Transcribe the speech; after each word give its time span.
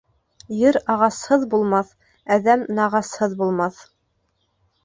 Ер 0.59 0.77
ағасһыҙ 0.93 1.45
булмаҫ, 1.51 1.93
әҙәм 2.39 2.65
нағасһыҙ 2.81 3.37
булмаҫ. 3.43 3.79